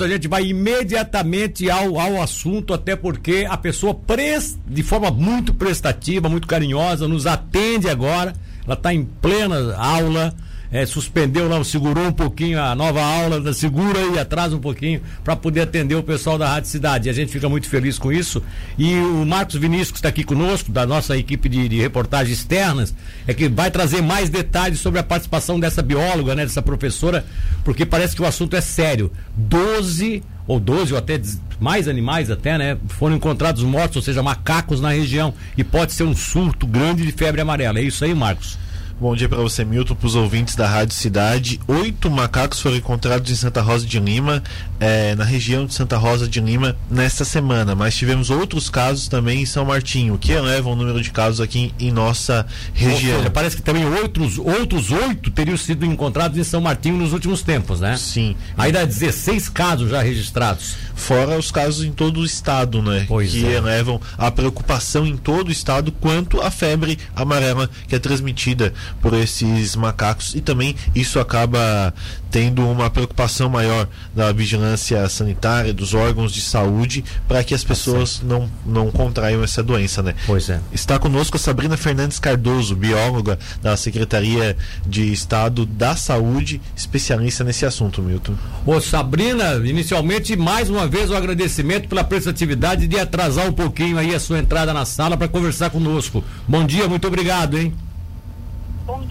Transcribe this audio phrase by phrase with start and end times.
[0.00, 5.52] A gente vai imediatamente ao, ao assunto, até porque a pessoa pres, de forma muito
[5.52, 8.32] prestativa, muito carinhosa, nos atende agora.
[8.64, 10.32] Ela está em plena aula
[10.70, 15.34] é, suspendeu lá, segurou um pouquinho a nova aula, segura e atrasa um pouquinho para
[15.34, 17.08] poder atender o pessoal da Rádio Cidade.
[17.08, 18.42] E a gente fica muito feliz com isso.
[18.76, 22.94] E o Marcos Vinícius, que está aqui conosco, da nossa equipe de, de reportagens externas,
[23.26, 27.24] é que vai trazer mais detalhes sobre a participação dessa bióloga, né, dessa professora,
[27.64, 29.10] porque parece que o assunto é sério.
[29.34, 31.20] Doze ou 12 ou até
[31.60, 32.78] mais animais até, né?
[32.88, 37.12] Foram encontrados mortos, ou seja, macacos na região e pode ser um surto grande de
[37.12, 37.78] febre amarela.
[37.78, 38.58] É isso aí, Marcos?
[39.00, 41.60] Bom dia para você, Milton, para os ouvintes da Rádio Cidade.
[41.68, 44.42] Oito macacos foram encontrados em Santa Rosa de Lima,
[44.80, 47.74] é, na região de Santa Rosa de Lima, nesta semana.
[47.74, 51.72] Mas tivemos outros casos também em São Martinho, que eleva o número de casos aqui
[51.78, 53.18] em nossa região.
[53.18, 57.42] Seja, parece que também outros, outros oito teriam sido encontrados em São Martinho nos últimos
[57.42, 57.96] tempos, né?
[57.96, 58.36] Sim.
[58.56, 60.76] Aí dá 16 casos já registrados.
[60.94, 63.04] Fora os casos em todo o estado, né?
[63.08, 63.56] Pois que é.
[63.56, 69.14] elevam a preocupação em todo o estado quanto à febre amarela que é transmitida por
[69.14, 71.92] esses macacos e também isso acaba
[72.30, 77.68] tendo uma preocupação maior da vigilância sanitária, dos órgãos de saúde, para que as tá
[77.68, 80.14] pessoas não, não contraiam essa doença, né?
[80.26, 80.60] Pois é.
[80.72, 87.64] Está conosco a Sabrina Fernandes Cardoso, bióloga da Secretaria de Estado da Saúde, especialista nesse
[87.64, 88.34] assunto, Milton.
[88.66, 93.98] Ô Sabrina, inicialmente mais uma vez o um agradecimento pela prestatividade de atrasar um pouquinho
[93.98, 96.22] aí a sua entrada na sala para conversar conosco.
[96.46, 97.72] Bom dia, muito obrigado, hein?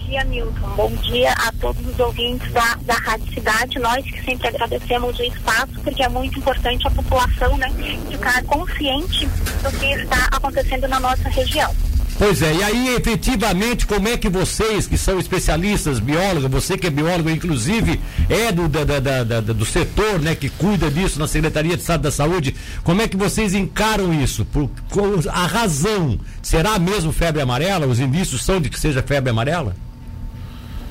[0.08, 0.68] Dia, Milton.
[0.74, 3.78] Bom dia a todos os ouvintes da, da Rádio Cidade.
[3.78, 7.70] Nós que sempre agradecemos o espaço, porque é muito importante a população né,
[8.10, 11.70] ficar consciente do que está acontecendo na nossa região.
[12.16, 16.86] Pois é, e aí efetivamente como é que vocês que são especialistas, biólogos, você que
[16.86, 18.00] é biólogo, inclusive
[18.30, 22.00] é do, da, da, da, do setor né, que cuida disso na Secretaria de Estado
[22.00, 24.46] da Saúde, como é que vocês encaram isso?
[24.46, 24.70] Por,
[25.28, 27.86] a razão, será mesmo febre amarela?
[27.86, 29.76] Os indícios são de que seja febre amarela?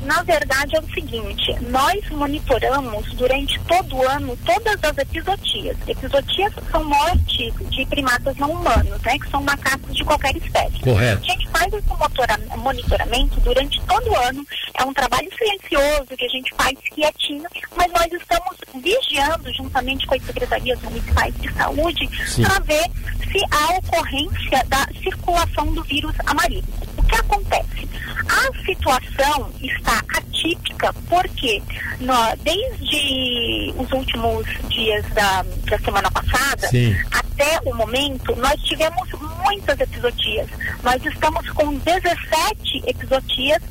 [0.07, 5.75] Na verdade é o seguinte, nós monitoramos durante todo o ano todas as episotias.
[5.85, 9.19] Episotias são mortes de primatas não humanos, né?
[9.19, 10.79] Que são macacos de qualquer espécie.
[10.79, 11.21] Correto.
[11.23, 14.47] A gente faz esse monitoramento durante todo o ano.
[14.75, 20.15] É um trabalho silencioso que a gente faz quietinho, mas nós estamos vigiando juntamente com
[20.15, 22.09] as secretarias municipais de saúde
[22.41, 22.89] para ver
[23.29, 26.63] se há ocorrência da circulação do vírus amarelo.
[26.97, 27.89] O que acontece?
[28.29, 31.61] A situação está atípica porque
[31.99, 32.13] no,
[32.43, 36.95] desde os últimos dias da, da semana passada Sim.
[37.11, 39.07] até o momento, nós tivemos
[39.43, 40.49] muitas episodias.
[40.83, 43.61] Nós estamos com 17 episodias,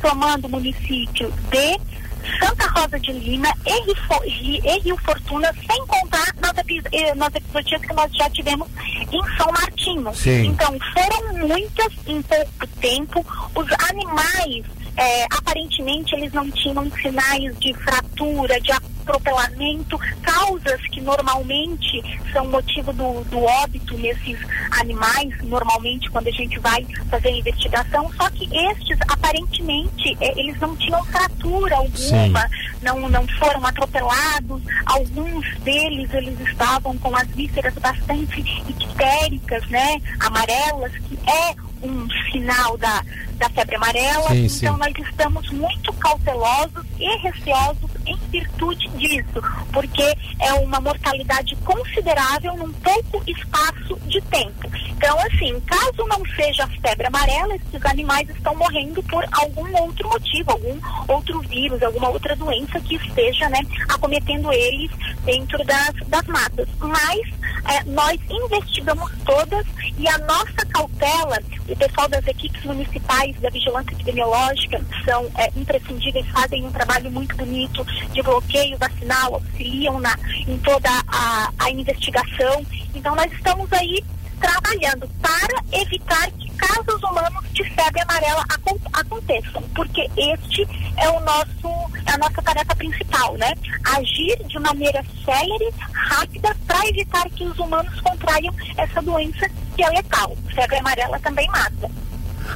[0.00, 1.91] somando o município de
[2.40, 6.52] Santa Rosa de Lima e Rio, Fortuna, sem contar nas,
[6.92, 8.68] eh, nas episodias que nós já tivemos
[9.12, 10.14] em São Martinho.
[10.14, 10.46] Sim.
[10.46, 13.24] Então, foram muitas em pouco tempo.
[13.54, 14.64] Os animais,
[14.96, 22.02] é, aparentemente, eles não tinham sinais de fratura, de atropelamento, causas que normalmente
[22.32, 24.38] são motivo do, do óbito nesses
[24.70, 30.58] animais, normalmente quando a gente vai fazer a investigação, só que estes, aparentemente, é, eles
[30.60, 32.48] não tinham fratura alguma,
[32.80, 40.92] não, não foram atropelados, alguns deles, eles estavam com as vísceras bastante ictéricas, né, amarelas,
[41.08, 41.54] que é
[41.86, 43.02] um sinal da,
[43.36, 44.80] da febre amarela, sim, então sim.
[44.80, 49.40] nós estamos muito cautelosos e receosos em virtude disso,
[49.72, 54.70] porque é uma mortalidade considerável num pouco espaço de tempo.
[54.90, 60.52] Então, assim, caso não seja febre amarela, esses animais estão morrendo por algum outro motivo,
[60.52, 63.58] algum outro vírus, alguma outra doença que esteja, né,
[63.88, 64.90] acometendo eles
[65.24, 66.68] dentro das, das matas.
[66.78, 69.66] Mas é, nós investigamos todas
[69.98, 71.38] e a nossa cautela,
[71.68, 77.36] o pessoal das equipes municipais da vigilância epidemiológica são é, imprescindíveis, fazem um trabalho muito
[77.36, 80.16] bonito de bloqueio vacinal, auxiliam na,
[80.46, 82.64] em toda a, a investigação.
[82.94, 84.02] Então nós estamos aí
[84.40, 88.44] trabalhando para evitar que casos humanos de febre amarela
[88.92, 90.62] aconteçam, porque este
[90.96, 93.52] é o nosso a nossa tarefa principal, né?
[93.96, 99.88] Agir de maneira célere, rápida, para evitar que os humanos contraiam essa doença que é
[99.88, 100.36] letal.
[100.54, 101.90] Febre amarela também mata.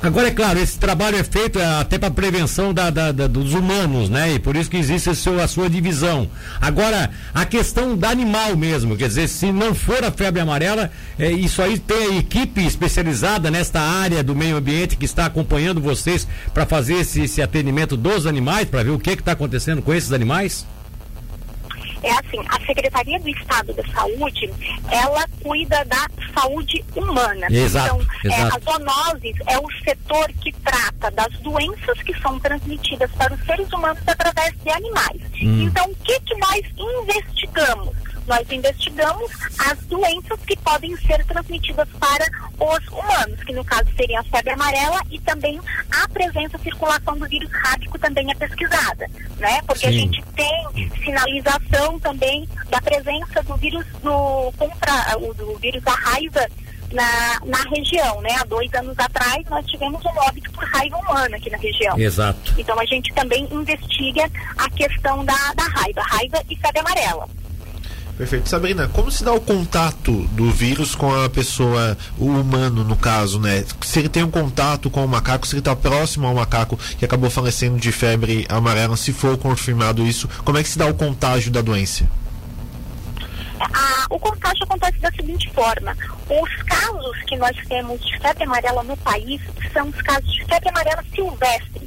[0.02, 4.08] Agora, é claro, esse trabalho é feito até para prevenção da, da, da, dos humanos,
[4.08, 4.34] né?
[4.34, 6.28] E por isso que existe a sua, a sua divisão.
[6.60, 11.30] Agora, a questão da animal mesmo, quer dizer, se não for a febre amarela, é,
[11.30, 16.26] isso aí tem a equipe especializada nesta área do meio ambiente que está acompanhando vocês
[16.52, 20.12] para fazer esse, esse atendimento dos animais, para ver o que está acontecendo com esses
[20.12, 20.66] animais?
[22.06, 24.50] É assim, a Secretaria do Estado da Saúde,
[24.90, 27.46] ela cuida da saúde humana.
[27.50, 28.42] Exato, então, exato.
[28.42, 33.44] É, a zoonoses é o setor que trata das doenças que são transmitidas para os
[33.44, 35.20] seres humanos através de animais.
[35.42, 35.62] Hum.
[35.62, 36.62] Então, o que, que nós
[37.02, 38.05] investigamos?
[38.26, 42.26] Nós investigamos as doenças que podem ser transmitidas para
[42.58, 47.16] os humanos, que no caso seria a febre amarela e também a presença, a circulação
[47.18, 49.06] do vírus rábico também é pesquisada,
[49.38, 49.60] né?
[49.66, 49.98] Porque a Sim.
[49.98, 56.46] gente tem sinalização também da presença do vírus do contra o do vírus da raiva
[56.92, 58.30] na, na região, né?
[58.40, 61.98] Há dois anos atrás nós tivemos um óbito por raiva humana aqui na região.
[61.98, 62.54] Exato.
[62.58, 67.28] Então a gente também investiga a questão da, da raiva, raiva e febre amarela.
[68.16, 68.48] Perfeito.
[68.48, 73.38] Sabrina, como se dá o contato do vírus com a pessoa, o humano no caso,
[73.38, 73.62] né?
[73.82, 77.04] Se ele tem um contato com o macaco, se ele está próximo ao macaco que
[77.04, 80.94] acabou falecendo de febre amarela, se for confirmado isso, como é que se dá o
[80.94, 82.08] contágio da doença?
[83.60, 85.94] A- o contágio acontece da seguinte forma:
[86.30, 89.40] os casos que nós temos de febre amarela no país
[89.74, 91.85] são os casos de febre amarela silvestre.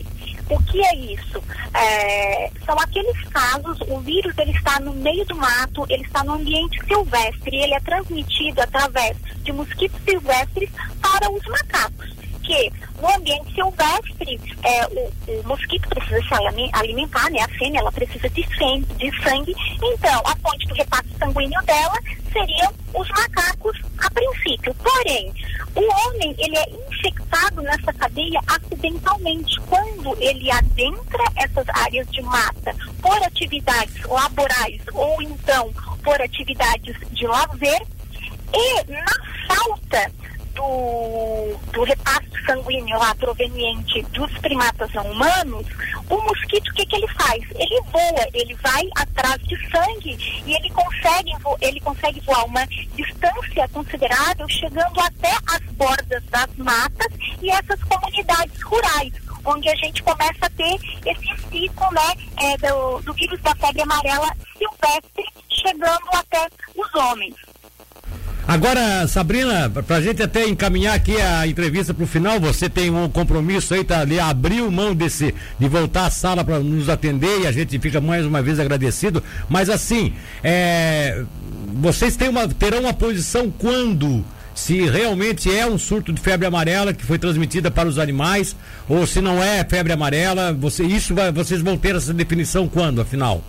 [0.50, 1.44] O que é isso?
[1.74, 6.34] É, são aqueles casos, o vírus ele está no meio do mato, ele está no
[6.34, 10.70] ambiente silvestre, ele é transmitido através de mosquitos silvestres
[11.02, 12.10] para os macacos.
[12.44, 17.42] Que no ambiente silvestre, é, o, o mosquito precisa se alime- alimentar, né?
[17.42, 19.54] A fêmea ela precisa de sangue, de sangue.
[19.84, 22.00] Então, a fonte do repasse sanguíneo dela
[22.34, 24.74] seriam os macacos a princípio.
[24.76, 25.32] Porém,
[25.76, 26.66] o homem ele é
[27.30, 35.22] infectado nessa cadeia acidentalmente quando ele adentra essas áreas de mata por atividades laborais ou
[35.22, 35.72] então
[36.04, 37.82] por atividades de lazer
[38.54, 39.06] e na
[39.48, 40.12] falta
[40.56, 41.86] do, do
[42.50, 45.66] sanguíneo lá proveniente dos primatas não humanos,
[46.10, 47.44] o mosquito o que, que ele faz?
[47.56, 51.32] Ele voa, ele vai atrás de sangue e ele consegue,
[51.62, 58.62] ele consegue voar uma distância considerável, chegando até as bordas das matas e essas comunidades
[58.64, 59.14] rurais,
[59.46, 60.76] onde a gente começa a ter
[61.06, 67.36] esse ciclo né, é, do, do vírus da febre amarela silvestre chegando até os homens.
[68.48, 73.08] Agora, Sabrina, pra- pra gente até encaminhar aqui a entrevista pro final, você tem um
[73.08, 77.48] compromisso aí, tá ali, abriu mão desse, de voltar à sala para nos atender e
[77.48, 79.24] a gente fica mais uma vez agradecido.
[79.48, 81.24] Mas assim, é,
[81.76, 84.26] vocês têm uma, terão uma posição quando?
[84.60, 88.56] Se realmente é um surto de febre amarela que foi transmitida para os animais,
[88.90, 93.00] ou se não é febre amarela, você, isso vai, vocês vão ter essa definição quando,
[93.00, 93.42] afinal?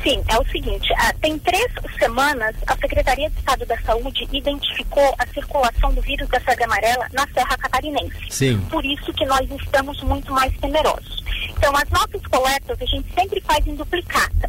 [0.00, 1.66] Sim, é o seguinte, ah, tem três
[1.98, 7.06] semanas a Secretaria de Estado da Saúde identificou a circulação do vírus da febre amarela
[7.12, 8.16] na Serra Catarinense.
[8.30, 8.60] Sim.
[8.70, 11.24] Por isso que nós estamos muito mais temerosos.
[11.50, 14.48] Então, as nossas coletas a gente sempre faz em duplicata.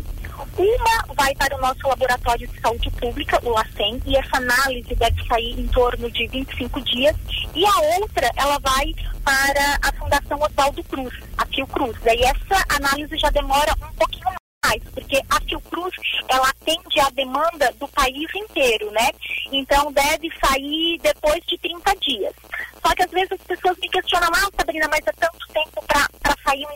[0.58, 5.28] Uma vai para o nosso laboratório de saúde pública, o LACEN, e essa análise deve
[5.28, 7.16] sair em torno de 25 dias.
[7.56, 8.94] E a outra, ela vai
[9.24, 11.98] para a Fundação Oswaldo Cruz, a Fiocruz.
[12.04, 14.26] Daí essa análise já demora um pouquinho
[14.66, 15.94] mais, porque a Fiocruz
[16.28, 19.10] ela atende a demanda do país inteiro, né?
[19.52, 22.34] Então deve sair depois de 30 dias.
[22.86, 26.08] Só que às vezes as pessoas me questionam, ah, Sabrina, mas é tanto tempo para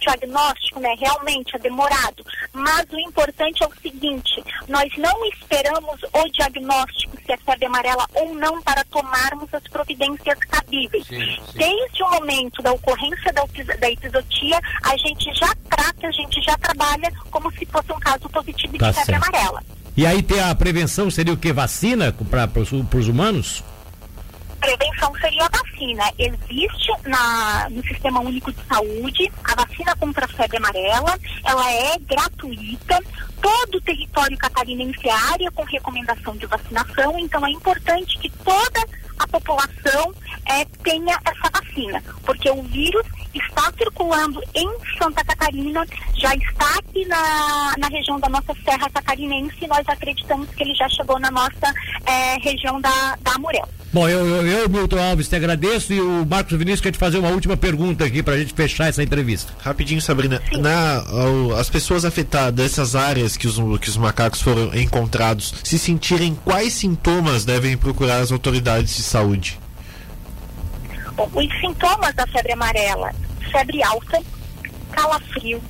[0.08, 0.96] diagnóstico, né?
[1.00, 2.26] Realmente é demorado.
[2.54, 8.06] Mas o importante é o seguinte, nós não esperamos o diagnóstico se é febre amarela
[8.14, 11.06] ou não para tomarmos as providências cabíveis.
[11.54, 13.44] Desde o momento da ocorrência da,
[13.76, 18.30] da episotia, a gente já trata, a gente já trabalha como se fosse um caso
[18.30, 19.28] positivo de Tá febre certo.
[19.28, 19.64] amarela.
[19.96, 21.52] E aí tem a prevenção, seria o que?
[21.52, 23.64] Vacina para os humanos?
[24.60, 26.04] prevenção seria a vacina.
[26.18, 29.67] Existe na, no Sistema Único de Saúde a vacina
[30.00, 33.00] contra a febre amarela, ela é gratuita.
[33.42, 38.88] Todo o território catarinense é área com recomendação de vacinação, então é importante que toda
[39.20, 40.14] a população
[40.50, 43.06] eh, tenha essa vacina, porque o vírus
[43.38, 49.56] está circulando em Santa Catarina, já está aqui na, na região da nossa Serra Catarinense
[49.62, 51.74] e nós acreditamos que ele já chegou na nossa
[52.06, 53.68] eh, região da, da Amurel.
[53.94, 57.20] Bom, eu, eu, eu, Milton Alves, te agradeço e o Marcos Vinícius quer te fazer
[57.20, 59.54] uma última pergunta aqui para a gente fechar essa entrevista.
[59.60, 60.42] Rapidinho, Sabrina.
[60.60, 61.04] Na,
[61.58, 66.74] as pessoas afetadas dessas áreas que os, que os macacos foram encontrados, se sentirem quais
[66.74, 69.58] sintomas devem procurar as autoridades de saúde?
[71.16, 73.12] Bom, os sintomas da febre amarela,
[73.48, 74.22] febre alta,
[74.92, 75.62] calafrio,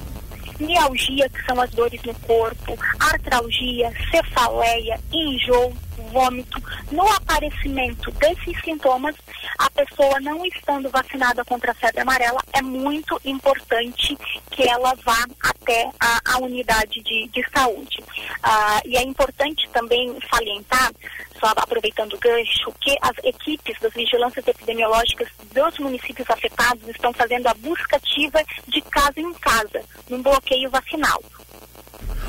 [0.59, 5.73] mialgia, que são as dores no corpo, artralgia, cefaleia, enjoo,
[6.11, 6.61] vômito.
[6.91, 9.15] No aparecimento desses sintomas,
[9.57, 14.17] a pessoa não estando vacinada contra a febre amarela, é muito importante
[14.51, 18.03] que ela vá até a, a unidade de, de saúde.
[18.41, 20.91] Ah, e é importante também salientar,
[21.39, 27.47] só aproveitando o gancho, que as equipes das vigilâncias epidemiológicas dos municípios afetados estão fazendo
[27.47, 31.21] a busca ativa de casa em casa, num bloqueio vacinal.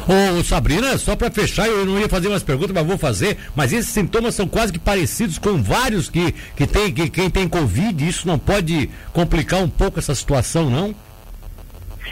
[0.09, 3.37] Ô, Sabrina, só para fechar, eu não ia fazer umas perguntas, mas vou fazer.
[3.55, 7.47] Mas esses sintomas são quase que parecidos com vários que, que tem, que quem tem
[7.47, 8.09] Covid.
[8.09, 10.95] Isso não pode complicar um pouco essa situação, não?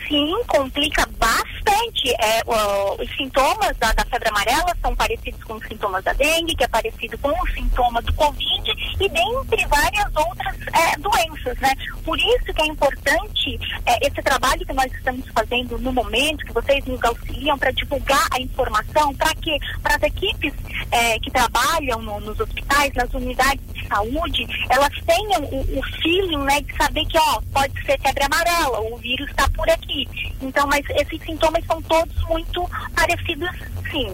[0.09, 2.11] Sim, complica bastante.
[2.21, 6.65] É, os sintomas da, da, febre amarela são parecidos com os sintomas da dengue, que
[6.65, 11.73] é parecido com os sintomas do Covid e dentre várias outras é, doenças, né?
[12.05, 16.53] Por isso que é importante é, esse trabalho que nós estamos fazendo no momento, que
[16.53, 20.53] vocês nos auxiliam para divulgar a informação, para que para as equipes
[20.91, 26.45] é, que trabalham no, nos hospitais, nas unidades de saúde, elas tenham o, o feeling,
[26.45, 30.09] né, de saber que ó, pode ser febre amarela, o vírus está por aqui.
[30.41, 33.51] Então, mas esses sintomas são todos muito parecidos,
[33.91, 34.13] sim.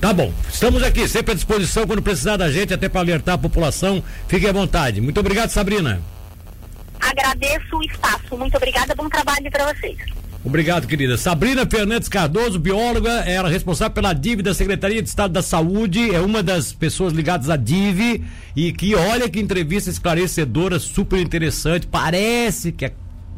[0.00, 0.32] Tá bom.
[0.48, 4.02] Estamos aqui, sempre à disposição quando precisar da gente, até para alertar a população.
[4.28, 5.00] Fique à vontade.
[5.00, 6.00] Muito obrigado, Sabrina.
[7.00, 8.36] Agradeço o espaço.
[8.36, 8.94] Muito obrigada.
[8.94, 9.96] Bom trabalho para vocês.
[10.44, 11.16] Obrigado, querida.
[11.16, 16.20] Sabrina Fernandes Cardoso, bióloga, era responsável pela DIV da Secretaria de Estado da Saúde, é
[16.20, 18.22] uma das pessoas ligadas à DIV
[18.54, 21.86] e que olha que entrevista esclarecedora, super interessante.
[21.86, 22.92] Parece que é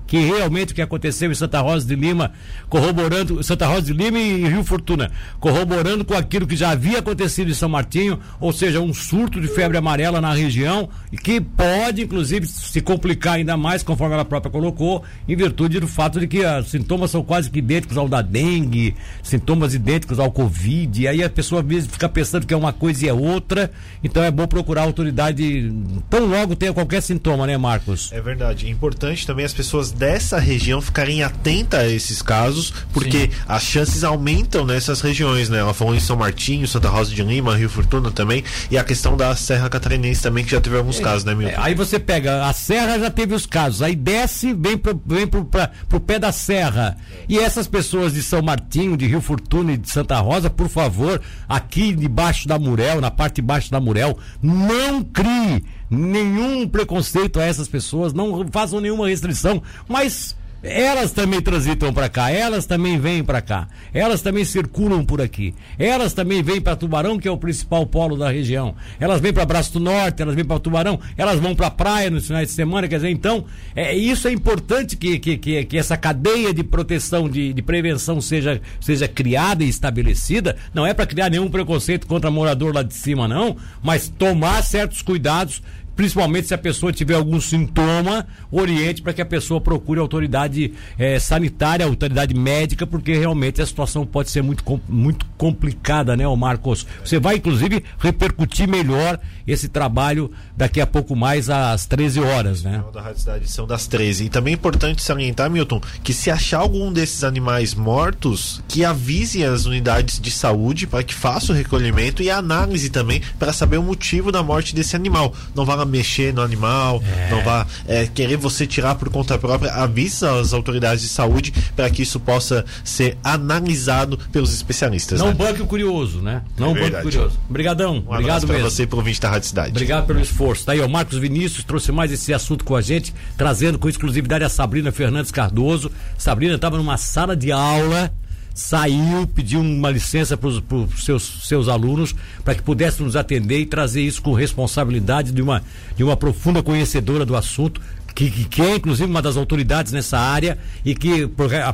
[0.07, 2.33] que realmente o que aconteceu em Santa Rosa de Lima,
[2.69, 5.11] corroborando, Santa Rosa de Lima e Rio Fortuna,
[5.41, 9.49] corroborando com aquilo que já havia acontecido em São Martinho, ou seja, um surto de
[9.49, 14.51] febre amarela na região, e que pode, inclusive, se complicar ainda mais, conforme ela própria
[14.51, 18.23] colocou, em virtude do fato de que os sintomas são quase que idênticos ao da
[18.23, 22.73] dengue, sintomas idênticos ao Covid, e aí a pessoa vezes fica pensando que é uma
[22.73, 23.71] coisa e é outra,
[24.03, 25.73] então é bom procurar a autoridade
[26.09, 28.13] tão logo tenha qualquer sintoma, né, Marcos?
[28.13, 28.67] É verdade.
[28.67, 33.31] É importante também as pessoas dessa região ficarem atentas a esses casos, porque Sim.
[33.49, 35.59] as chances aumentam nessas regiões, né?
[35.59, 39.17] Ela falou em São Martinho, Santa Rosa de Lima, Rio Fortuna também, e a questão
[39.17, 41.55] da Serra Catarinense também, que já teve alguns é, casos, né, Milton?
[41.55, 45.27] É, aí você pega, a Serra já teve os casos, aí desce, vem pro, vem
[45.27, 46.97] pro, pra, pro pé da Serra.
[47.29, 51.21] E essas pessoas de São Martinho, de Rio Fortuna e de Santa Rosa, por favor,
[51.49, 57.45] aqui debaixo da Murel, na parte de baixo da Murel, não crie nenhum preconceito a
[57.45, 60.37] essas pessoas, não façam nenhuma restrição, mas
[60.67, 65.55] elas também transitam para cá, elas também vêm para cá, elas também circulam por aqui,
[65.79, 69.45] elas também vêm para Tubarão, que é o principal polo da região, elas vêm para
[69.45, 72.55] Braço do Norte, elas vêm para Tubarão, elas vão para a praia nos finais de
[72.55, 73.45] semana, quer dizer, então,
[73.75, 78.21] é, isso é importante que, que, que, que essa cadeia de proteção, de, de prevenção
[78.21, 82.95] seja, seja criada e estabelecida, não é para criar nenhum preconceito contra morador lá de
[82.95, 85.63] cima, não, mas tomar certos cuidados
[85.97, 90.75] principalmente se a pessoa tiver algum sintoma, oriente para que a pessoa procure a autoridade
[90.99, 96.25] eh, sanitária, a autoridade médica, porque realmente a situação pode ser muito, muito complicada, né,
[96.37, 96.87] Marcos?
[97.03, 102.85] Você vai, inclusive, repercutir melhor esse trabalho daqui a pouco mais às 13 horas, né?
[102.93, 104.25] Da Rádio Cidade são das 13.
[104.25, 109.43] E também é importante salientar, Milton, que se achar algum desses animais mortos, que avise
[109.45, 113.79] as unidades de saúde para que faça o recolhimento e a análise também para saber
[113.79, 115.35] o motivo da morte desse animal.
[115.55, 117.31] Não vá mexer no animal, é.
[117.31, 121.89] não vá é, querer você tirar por conta própria, avisa as autoridades de saúde para
[121.91, 125.21] que isso possa ser analisado pelos especialistas.
[125.21, 125.35] Não né?
[125.35, 126.43] banque o curioso, né?
[126.59, 127.39] Não é banque o curioso.
[127.49, 128.05] Obrigadão.
[128.07, 129.71] Um Obrigado para você por vir da Rádio Cidade.
[129.71, 130.65] Obrigado pelo esforço.
[130.65, 134.45] Tá aí, o Marcos Vinícius trouxe mais esse assunto com a gente, trazendo com exclusividade
[134.45, 135.91] a Sabrina Fernandes Cardoso.
[136.19, 138.13] Sabrina estava numa sala de aula
[138.57, 140.63] saiu, pediu uma licença para os
[141.05, 145.63] seus, seus alunos para que pudessem nos atender e trazer isso com responsabilidade de uma,
[145.95, 147.83] de uma profunda conhecedora do assunto,
[148.15, 151.29] que, que, que, é inclusive uma das autoridades nessa área e que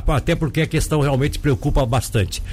[0.09, 2.43] até porque a questão realmente preocupa bastante.